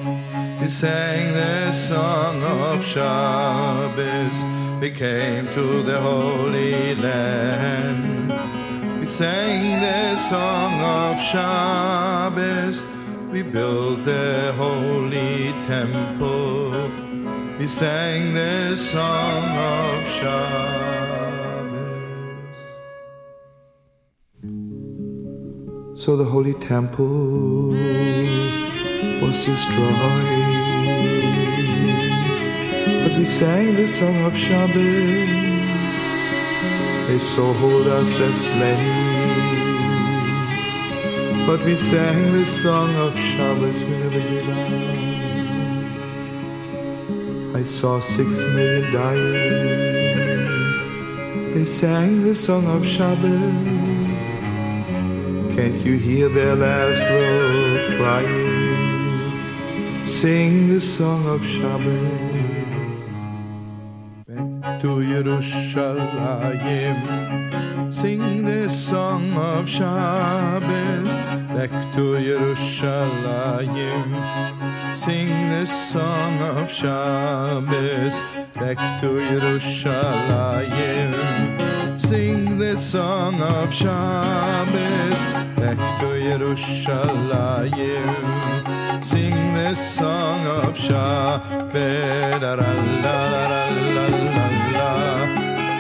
[0.60, 4.44] We sang the song of Shabbos.
[4.82, 8.34] We came to the Holy Land.
[9.00, 12.84] We sang the song of Shabbos.
[13.32, 16.90] We built the holy temple.
[17.60, 20.88] We sang the song of Shabbos.
[26.04, 28.47] So the holy temple
[33.04, 35.30] But we sang the song of Shabbos.
[37.08, 39.46] They sold us as slaves.
[41.46, 43.76] But we sang the song of Shabbos.
[43.76, 44.72] We never gave up.
[47.58, 49.44] I saw six million dying.
[51.54, 54.08] They sang the song of Shabbos.
[55.54, 58.47] Can't you hear their last word crying?
[60.22, 61.86] Sing the song of Shabbos.
[64.26, 66.98] Back to Yerushalayim.
[67.94, 71.08] Sing the song of Shabbos.
[71.54, 74.10] Back to Yerushalayim.
[74.98, 78.20] Sing the song of Shabbos.
[78.56, 81.14] Back to Yerushalayim.
[82.02, 85.20] Sing the song of Shabbos.
[85.62, 88.67] Back to Yerushalayim.
[89.08, 91.74] Sing this song of Shabbos.
[92.42, 92.72] La la
[93.06, 94.92] la la la la la.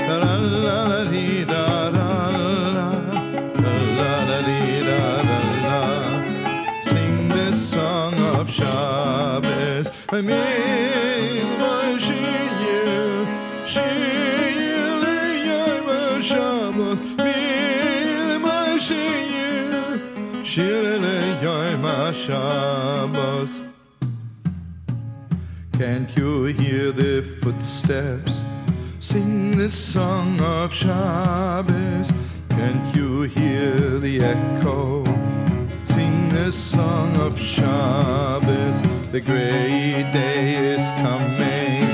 [0.07, 1.03] La la la la
[1.51, 1.65] la.
[1.67, 2.87] La
[5.67, 5.83] la.
[6.85, 9.91] Sing the song of Shabbos.
[10.09, 10.96] I mean,
[20.57, 21.85] shir leyom
[22.25, 23.61] Shabbos.
[25.73, 28.43] Can't you hear the footsteps?
[28.99, 32.11] Sing the song of Shabbos.
[32.49, 35.03] Can't you hear the echo?
[35.83, 38.81] Sing the song of Shabbos.
[39.11, 41.85] The great day is coming.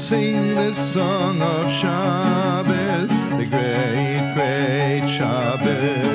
[0.00, 3.10] Sing the song of Shabbos.
[3.38, 6.11] The great, great Shabbos.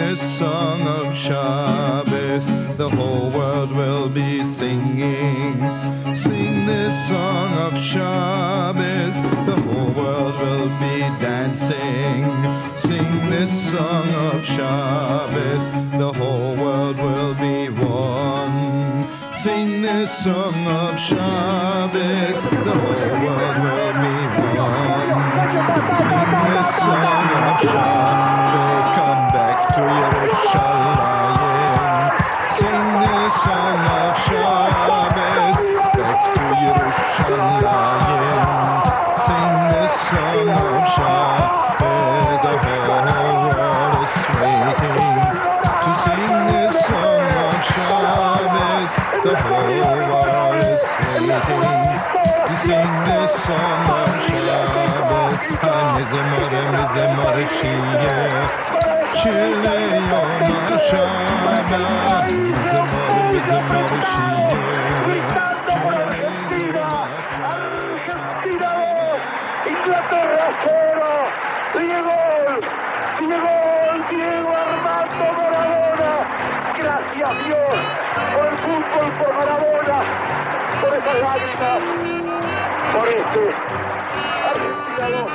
[0.00, 2.46] The song of Shabbos.
[2.78, 5.58] The whole world will be singing.
[6.16, 9.20] Sing this song of Shabbos.
[9.46, 12.24] The whole world will be dancing.
[12.76, 15.66] Sing this song of Shabbos.
[15.92, 19.04] The whole world will be one.
[19.34, 22.40] Sing this song of Shabbos.
[22.40, 24.16] The whole world will be
[24.58, 25.08] one.
[26.02, 28.86] Sing this song of Shabbos.
[28.96, 29.29] Come
[29.80, 31.40] to Yerushalayim.
[32.52, 33.89] Sing this song
[82.92, 83.54] por este
[84.50, 85.30] Argentina 2,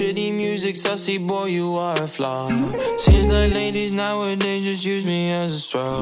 [0.00, 2.48] shitty music, sassy boy, you are a flaw.
[2.96, 5.98] Seems like ladies nowadays just use me as a straw.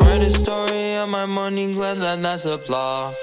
[0.00, 3.14] Write a story on my money, glad that that's applause.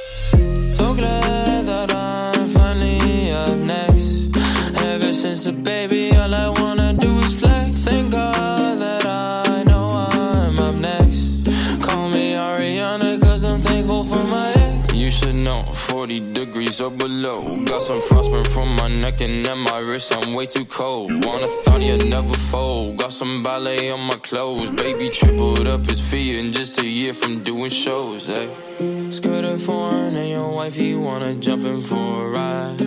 [0.69, 4.37] So glad that I'm finally up next.
[4.85, 7.71] Ever since a baby, all I wanna do is flex.
[7.83, 11.45] Thank God that I know I'm up next.
[11.81, 14.93] Call me Ariana, cause I'm thankful for my ex.
[14.93, 15.61] You should know,
[16.05, 17.41] 40 degrees or below.
[17.65, 21.09] Got some frostburn from my neck and at my wrist, I'm way too cold.
[21.25, 22.97] Wanna thought you'd never fold.
[22.97, 24.69] Got some ballet on my clothes.
[24.69, 28.47] Baby tripled up his fee in just a year from doing shows, hey.
[29.09, 32.81] Skirt a foreign and your wife, he wanna jump in for a ride.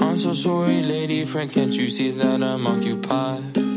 [0.00, 3.69] I'm so sorry, lady friend, can't you see that I'm occupied?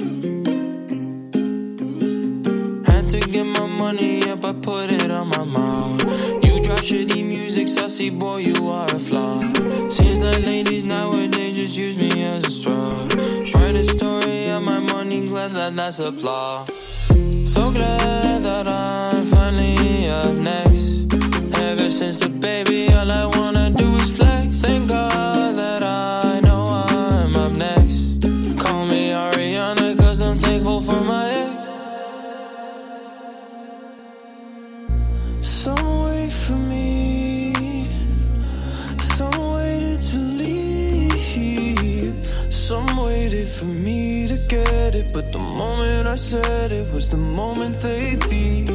[3.13, 6.01] To get my money up, I put it on my mouth.
[6.43, 9.39] You drop shitty music, sassy boy, you are a flaw.
[9.89, 13.07] Seems like ladies nowadays just use me as a straw.
[13.53, 16.67] Write a story on my money, glad that that's applause.
[17.45, 21.13] So glad that I'm finally up next.
[21.61, 23.62] Ever since a baby, all I wanna
[46.13, 48.69] I said it was the moment they beat.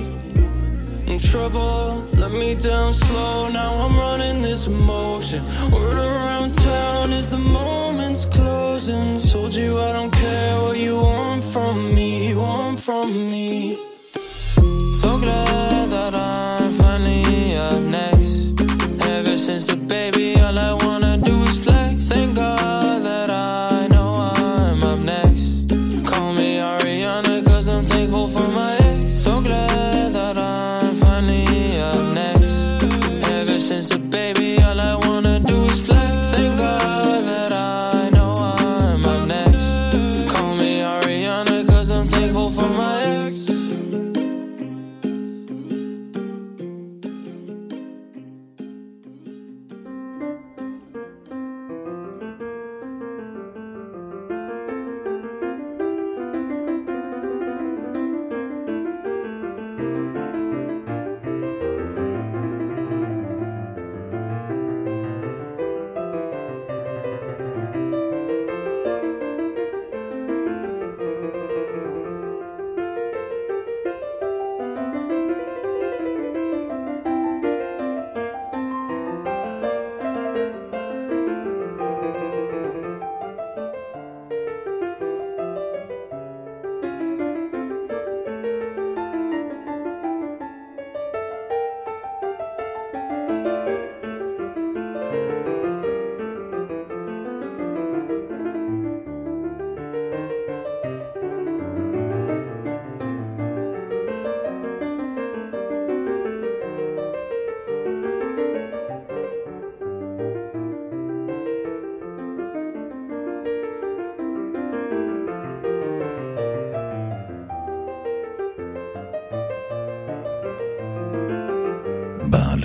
[1.06, 3.48] In trouble, let me down slow.
[3.48, 5.44] Now I'm running this emotion.
[5.70, 9.20] Word around town is the moment's closing.
[9.30, 13.76] Told you I don't care what you want from me, you want from me.
[14.94, 18.60] So glad that I'm finally up next.
[19.02, 20.77] Ever since a baby, all I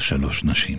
[0.03, 0.77] שלוש נשים.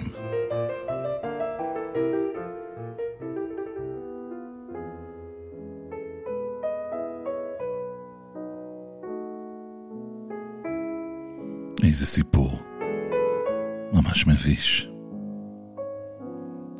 [11.82, 12.50] איזה סיפור.
[13.92, 14.88] ממש מביש.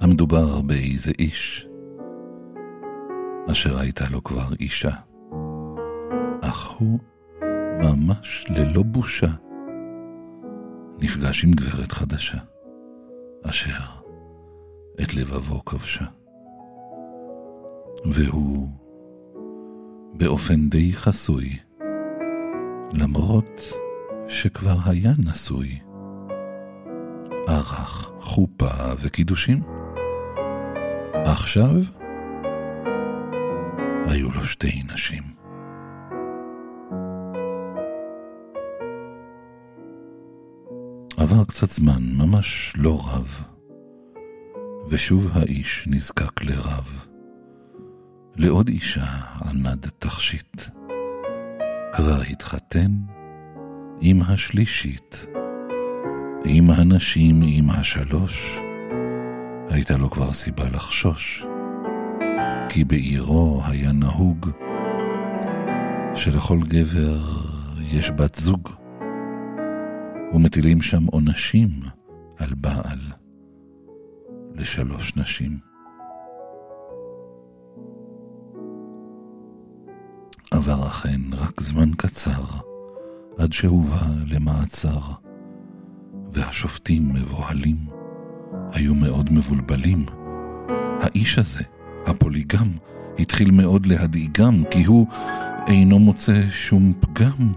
[0.00, 1.66] המדובר באיזה איש,
[3.50, 4.94] אשר הייתה לו כבר אישה,
[6.42, 6.98] אך הוא
[7.82, 9.30] ממש ללא בושה
[10.98, 12.38] נפגש עם גברת חדשה,
[13.42, 13.80] אשר
[15.02, 16.04] את לבבו כבשה.
[18.04, 18.68] והוא,
[20.12, 21.58] באופן די חסוי,
[22.92, 23.60] למרות
[24.28, 25.78] שכבר היה נשוי,
[27.46, 29.62] ערך חופה וקידושים.
[31.14, 31.70] עכשיו
[34.06, 35.33] היו לו שתי נשים.
[41.24, 43.44] עבר קצת זמן, ממש לא רב,
[44.88, 47.06] ושוב האיש נזקק לרב.
[48.36, 49.06] לעוד אישה
[49.44, 50.62] ענד תכשיט.
[51.94, 52.90] כבר התחתן
[54.00, 55.26] עם השלישית,
[56.44, 58.58] עם הנשים, עם השלוש,
[59.68, 61.44] הייתה לו כבר סיבה לחשוש,
[62.68, 64.50] כי בעירו היה נהוג
[66.14, 67.20] שלכל גבר
[67.80, 68.83] יש בת זוג,
[70.34, 71.68] ומטילים שם עונשים
[72.38, 72.98] על בעל
[74.54, 75.58] לשלוש נשים.
[80.50, 82.42] עבר אכן רק זמן קצר,
[83.38, 85.00] עד שהובא למעצר,
[86.32, 87.76] והשופטים מבוהלים,
[88.72, 90.06] היו מאוד מבולבלים.
[91.00, 91.62] האיש הזה,
[92.06, 92.68] הפוליגם,
[93.18, 95.06] התחיל מאוד להדאיגם, כי הוא
[95.66, 97.52] אינו מוצא שום פגם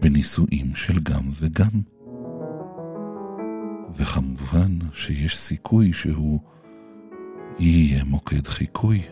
[0.00, 1.80] בנישואים של גם וגם.
[3.94, 6.40] וכמובן שיש סיכוי שהוא
[7.58, 9.02] יהיה מוקד חיקוי.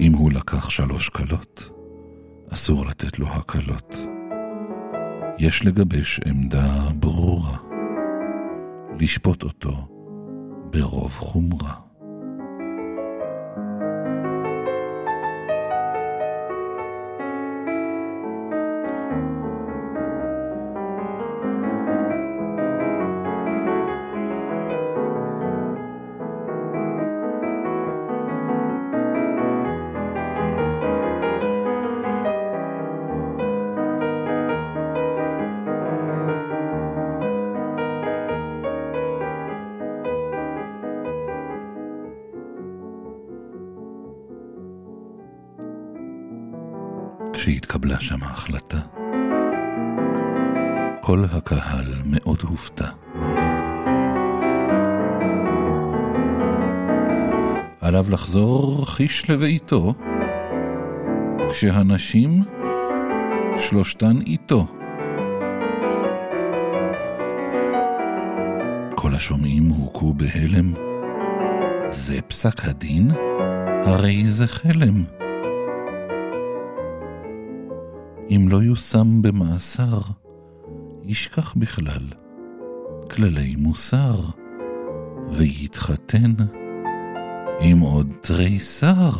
[0.00, 1.70] אם הוא לקח שלוש כלות,
[2.52, 3.96] אסור לתת לו הקלות.
[5.38, 7.56] יש לגבש עמדה ברורה,
[9.00, 9.88] לשפוט אותו
[10.70, 11.87] ברוב חומרה.
[59.08, 59.94] חיש לביתו,
[61.50, 62.42] כשהנשים
[63.58, 64.66] שלושתן איתו.
[68.94, 70.74] כל השומעים הוכו בהלם.
[71.88, 73.10] זה פסק הדין?
[73.84, 75.04] הרי זה חלם.
[78.30, 80.00] אם לא יושם במאסר,
[81.04, 82.06] ישכח בכלל
[83.10, 84.20] כללי מוסר,
[85.32, 86.32] ויתחתן
[87.60, 89.10] עם עוד תריסר.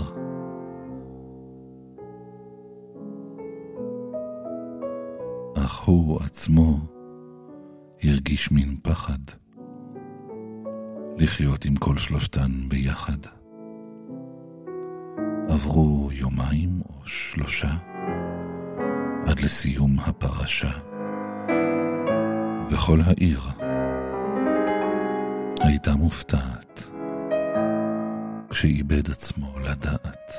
[5.57, 6.78] אך הוא עצמו
[8.03, 9.18] הרגיש מין פחד
[11.16, 13.18] לחיות עם כל שלושתן ביחד.
[15.49, 17.74] עברו יומיים או שלושה,
[19.26, 20.72] עד לסיום הפרשה.
[22.70, 23.41] וכל העיר
[25.61, 26.88] הייתה מופתעת
[28.51, 30.32] כשאיבד עצמו לדעת.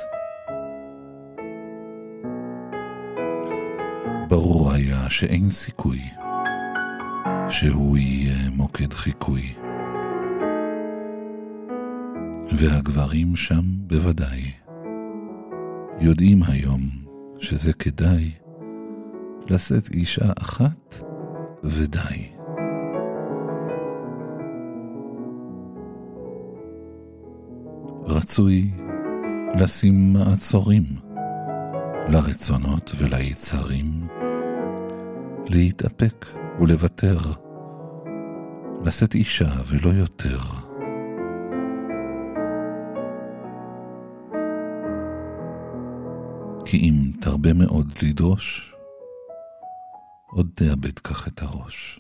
[4.30, 6.00] ברור היה שאין סיכוי
[7.50, 9.54] שהוא יהיה מוקד חיקוי.
[12.58, 14.52] והגברים שם בוודאי
[16.00, 16.82] יודעים היום
[17.40, 18.32] שזה כדאי
[19.50, 21.04] לשאת אישה אחת
[21.64, 22.39] ודי.
[28.30, 28.72] רצוי
[29.60, 30.84] לשים מעצורים
[32.10, 34.08] לרצונות וליצרים,
[35.48, 36.26] להתאפק
[36.60, 37.18] ולוותר,
[38.86, 40.40] לשאת אישה ולא יותר.
[46.66, 48.74] כי אם תרבה מאוד לדרוש,
[50.32, 52.00] עוד תאבד כך את הראש.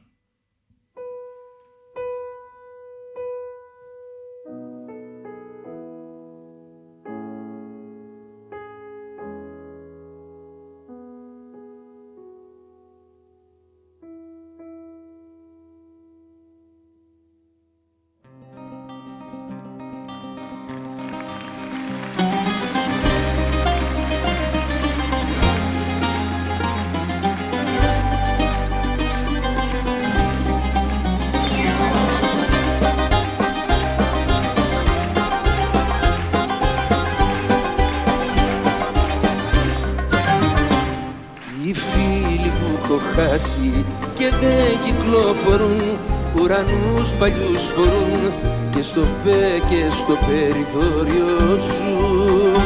[43.20, 43.86] Χάσει
[44.18, 45.98] και δεν κυκλοφορούν
[46.42, 48.34] Ουρανούς παλιούς φορούν
[48.70, 52.62] και στο πέ και στο περιθώριο ζουν.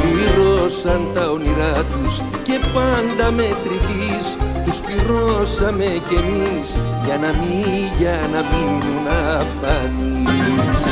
[0.00, 8.20] Πλήρωσαν τα όνειρά τους και πάντα μετρητής Τους πληρώσαμε κι εμείς για να μην, για
[8.32, 9.06] να μείνουν
[9.38, 10.82] αφανείς.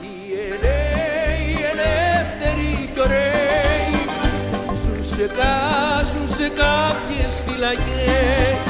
[0.00, 3.98] Οι ελεύθεροι, οι ελεύθεροι κι ωραίοι
[4.72, 5.97] Ζουν σε κάζουν
[6.48, 8.66] σε κάποιες φυλακές.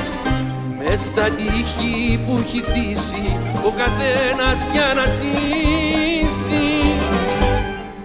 [0.78, 6.66] Μες στα τείχη που έχει χτίσει ο καθένας για να ζήσει.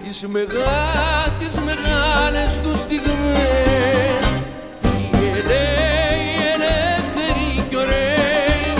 [0.04, 4.26] Τις, μεγά, τις μεγάλες τους στιγμές.
[4.82, 8.74] Οι ελαίοι, οι ελεύθεροι κι ωραίοι.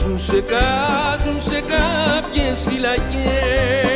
[0.00, 3.87] Ζουν σε κάζουν σε κάποιες φυλακές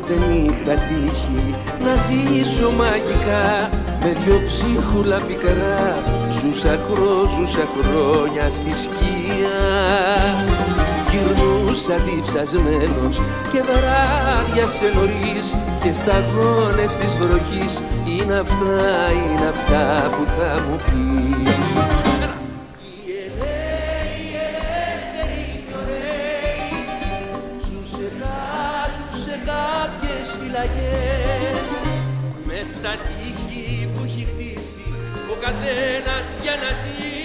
[0.00, 3.70] δεν είχα τύχει να ζήσω μαγικά
[4.02, 9.58] με δυο ψίχουλα πικρά ζούσα χρό, ζούσα χρόνια στη σκία
[11.10, 13.22] Γυρνούσα διψασμένος
[13.52, 17.82] και βράδια σε νωρίς και σταγόνες της βροχής.
[18.04, 21.91] Είναι αυτά, είναι αυτά που θα μου πεις
[30.52, 31.68] φυλακές.
[32.46, 34.82] Μες στα τείχη που έχει χτίσει
[35.32, 37.21] ο καθένας για να ζήσει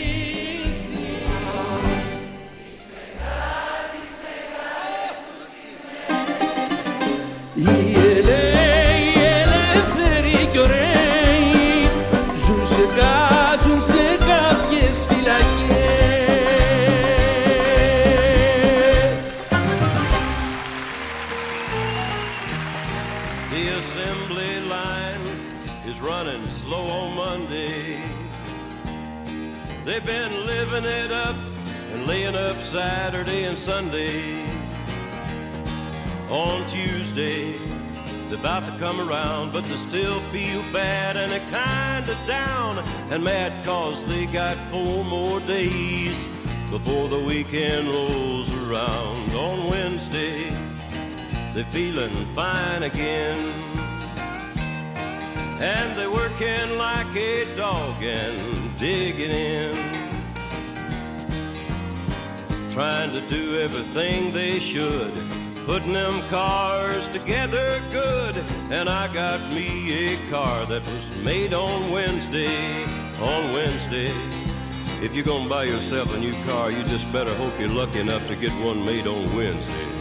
[30.85, 31.35] it up
[31.93, 34.45] and laying up Saturday and Sunday.
[36.29, 37.53] On Tuesday,
[38.27, 42.77] they're about to come around, but they still feel bad and they're kinda down
[43.09, 46.15] and mad cause they got four more days
[46.69, 49.33] before the weekend rolls around.
[49.33, 50.49] On Wednesday,
[51.53, 53.37] they're feeling fine again.
[55.59, 59.96] And they're working like a dog and digging in.
[62.77, 65.11] Trying to do everything they should,
[65.65, 68.37] putting them cars together good.
[68.69, 72.83] And I got me a car that was made on Wednesday,
[73.19, 74.13] on Wednesday.
[75.01, 78.27] If you're gonna buy yourself a new car, you just better hope you're lucky enough
[78.27, 79.96] to get one made on Wednesday.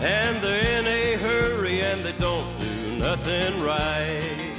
[0.00, 4.54] And they're in a hurry and they don't do nothing right.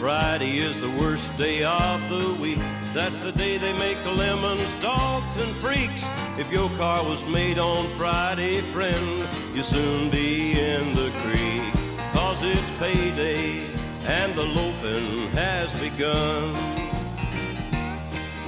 [0.00, 2.58] Friday is the worst day of the week.
[2.92, 6.04] That's the day they make lemons, dogs, and freaks.
[6.36, 11.72] If your car was made on Friday, friend, you'll soon be in the creek.
[12.12, 13.64] Cause it's payday
[14.06, 16.54] and the loafing has begun.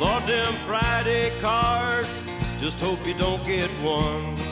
[0.00, 2.08] Lord, them Friday cars,
[2.60, 4.43] just hope you don't get one.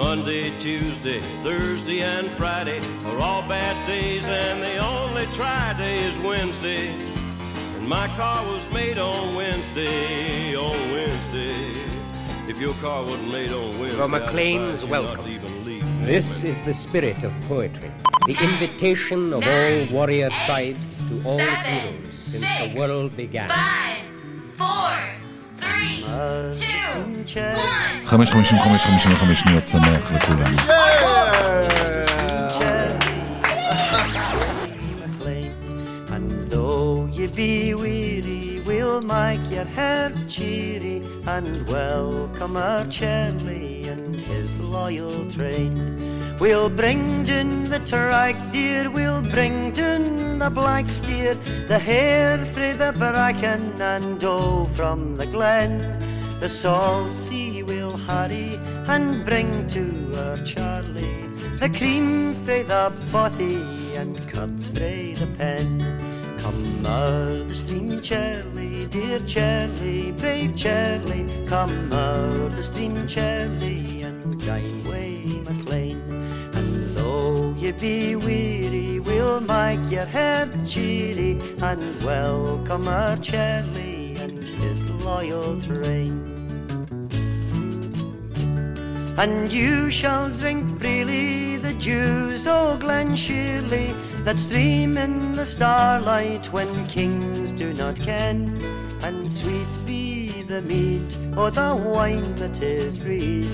[0.00, 6.18] Monday, Tuesday, Thursday, and Friday are all bad days, and the only try day is
[6.18, 6.88] Wednesday.
[7.76, 11.54] And my car was made on Wednesday, on Wednesday.
[12.48, 15.28] If your car wasn't made on Wednesday, From I'd Acclaim's advise you welcome.
[15.28, 16.06] Even leave.
[16.06, 17.92] This is the spirit of poetry,
[18.26, 23.50] the invitation of all warrior tribes to all heroes since the world began.
[28.05, 30.55] חמש חמישים וחמש חמישים וחמש שניות שמח לכולם.
[36.15, 44.15] And though ye be weary, we'll make your heart cheery and welcome our Charlie and
[44.29, 45.73] his loyal train.
[46.40, 51.34] We'll bring down the track deer, we'll bring down the black steer,
[51.68, 55.98] the hare frae the bracken and doe from the glen.
[56.40, 59.84] The salt sea we'll hurry and bring to
[60.16, 61.20] our Charlie
[61.60, 63.60] the cream frae the bothy
[63.94, 65.78] and curds frae the pen.
[66.38, 71.26] Come out the stream, Charlie, dear Charlie, brave Charlie.
[71.46, 75.89] Come out the stream, Charlie, and join way MacLean.
[77.60, 85.60] Ye be weary, we'll make your head cheery and welcome our Charlie and his loyal
[85.60, 86.24] train.
[89.18, 93.92] And you shall drink freely the dews, O Glen Shirley,
[94.24, 98.58] that stream in the starlight when kings do not ken.
[99.02, 103.50] And sweet be the mead, or the wine that is reed,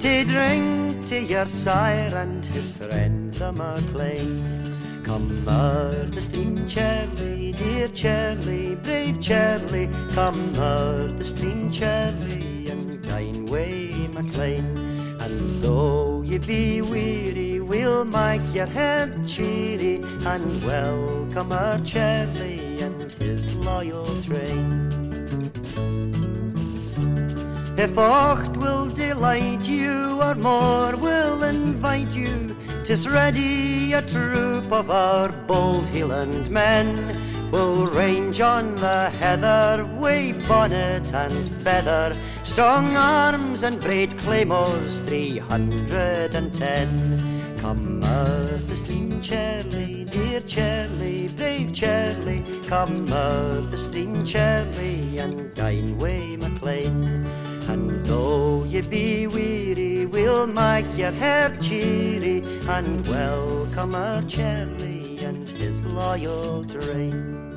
[0.00, 5.02] to drink to your sire and his friend Er the Maclean.
[5.02, 13.02] Come o'er the stream, Charlie, dear Charlie, brave Charlie, come o'er the stream, Charlie, and
[13.02, 14.76] dine way Maclean.
[15.20, 23.10] And though ye be weary, we'll make your head cheery and welcome our Charlie and
[23.12, 24.90] his loyal train.
[27.78, 32.54] If aught will delight you or more will invite you,
[32.84, 36.86] tis ready a troop of our bold Highland men
[37.50, 42.14] will range on the heather, wave bonnet and feather,
[42.44, 46.88] strong arms and great claymores, three hundred and ten.
[47.58, 55.52] Come out the stream, Charlie, dear Charlie, brave Charlie, come out the stream, Charlie, and
[55.54, 57.26] dine way Maclean.
[58.10, 65.80] Though ye be weary, we'll make your hair cheery and welcome our Charlie and his
[65.82, 67.49] loyal train.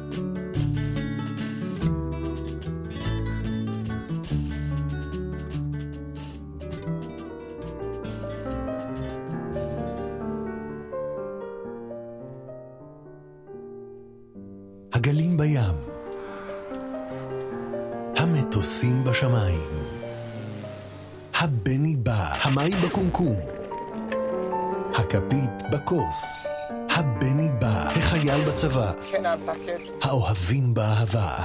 [28.66, 31.38] החייל בצבא, האוהבים באהבה,